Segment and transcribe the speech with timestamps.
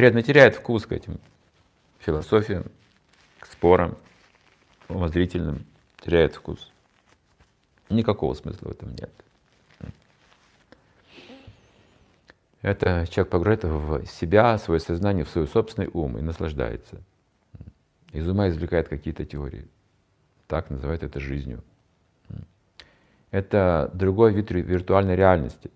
[0.00, 1.20] преданный теряет вкус к этим
[1.98, 2.64] философиям,
[3.38, 3.98] к спорам
[4.88, 5.66] умозрительным,
[5.98, 6.72] теряет вкус.
[7.90, 9.10] Никакого смысла в этом нет.
[12.62, 17.02] Это человек погружает в себя, свое сознание, в свой собственный ум и наслаждается.
[18.12, 19.68] Из ума извлекает какие-то теории.
[20.46, 21.62] Так называют это жизнью.
[23.30, 25.70] Это другой вид виртуальной реальности.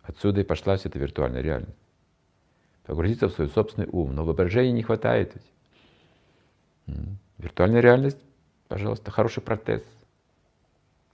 [0.00, 1.76] Отсюда и пошла вся эта виртуальная реальность.
[2.90, 4.16] Погрузиться в свой собственный ум.
[4.16, 6.96] Но воображения не хватает ведь.
[7.38, 8.18] Виртуальная реальность,
[8.66, 9.84] пожалуйста, хороший протез.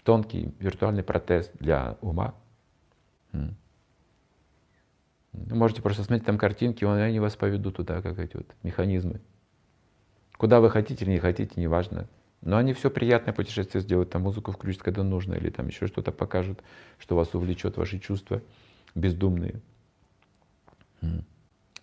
[0.02, 2.35] Тонкий виртуальный протез для ума.
[3.33, 3.55] Вы
[5.55, 9.21] можете просто смотреть там картинки, и они вас поведут туда, как эти вот механизмы.
[10.38, 12.09] Куда вы хотите или не хотите, неважно.
[12.41, 16.11] Но они все приятное путешествие сделают, там музыку включат, когда нужно, или там еще что-то
[16.11, 16.63] покажут,
[16.99, 18.41] что вас увлечет, ваши чувства
[18.95, 19.60] бездумные.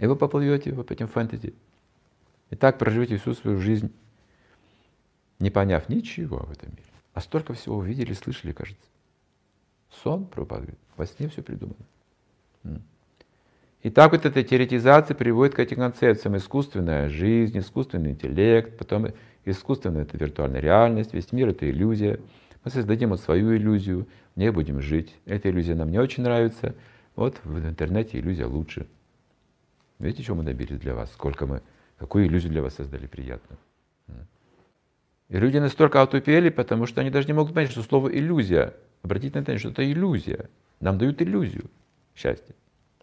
[0.03, 1.53] И вы поплывете вот этим фэнтези.
[2.49, 3.89] И так проживете всю свою жизнь,
[5.39, 6.89] не поняв ничего в этом мире.
[7.13, 8.83] А столько всего увидели, слышали, кажется.
[9.89, 11.85] Сон, Прабхупада во сне все придумано.
[13.81, 16.35] И так вот эта теоретизация приводит к этим концепциям.
[16.35, 19.07] Искусственная жизнь, искусственный интеллект, потом
[19.45, 22.19] искусственная это виртуальная реальность, весь мир это иллюзия.
[22.65, 25.15] Мы создадим вот свою иллюзию, в ней будем жить.
[25.23, 26.75] Эта иллюзия нам не очень нравится.
[27.15, 28.85] Вот в интернете иллюзия лучше.
[29.99, 31.11] Видите, что мы добились для вас?
[31.13, 31.61] Сколько мы,
[31.97, 33.57] какую иллюзию для вас создали приятно.
[35.29, 38.73] И люди настолько отупели, потому что они даже не могут понять, что слово иллюзия.
[39.01, 40.49] Обратите на это, что это иллюзия.
[40.79, 41.69] Нам дают иллюзию
[42.15, 42.53] счастья.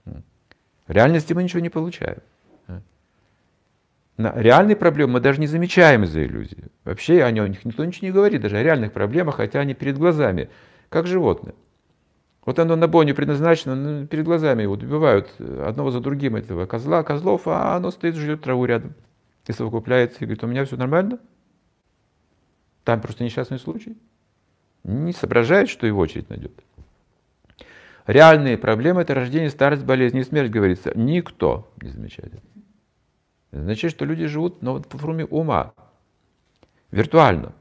[0.05, 2.19] В реальности мы ничего не получаем.
[4.17, 6.65] На реальные проблемы мы даже не замечаем из-за иллюзии.
[6.85, 10.51] Вообще о них никто ничего не говорит, даже о реальных проблемах, хотя они перед глазами,
[10.91, 11.55] как животное.
[12.45, 17.03] Вот оно на бойню предназначено, ну, перед глазами его добивают одного за другим этого козла,
[17.03, 18.95] козлов, а оно стоит, жует траву рядом
[19.47, 21.19] и совокупляется, и говорит, у меня все нормально.
[22.85, 23.97] Там просто несчастный случай.
[24.85, 26.53] Не соображает, что его очередь найдет.
[28.07, 30.93] Реальные проблемы– это рождение, старость, болезнь и смерть, говорится.
[30.95, 32.33] Никто не замечает
[33.53, 35.73] значит, что люди живут но вот в форме ума,
[36.91, 37.53] виртуально.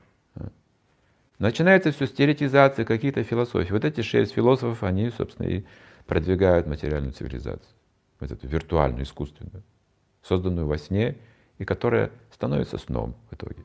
[1.39, 3.72] Начинается все с теоретизации, какие-то философии.
[3.72, 5.63] Вот эти шесть философов, они, собственно, и
[6.05, 7.73] продвигают материальную цивилизацию.
[8.19, 9.63] Вот эту виртуальную, искусственную,
[10.22, 11.17] созданную во сне,
[11.57, 13.63] и которая становится сном в итоге.